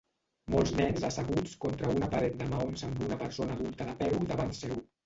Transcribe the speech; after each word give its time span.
Molts 0.53 0.71
nens 0.79 1.05
asseguts 1.09 1.53
contra 1.67 1.91
una 1.99 2.09
paret 2.15 2.41
de 2.43 2.49
maons 2.55 2.89
amb 2.89 3.07
una 3.11 3.21
persona 3.25 3.61
adulta 3.61 3.93
de 3.93 3.99
peu 4.05 4.23
davant 4.35 4.61
seu. 4.65 4.79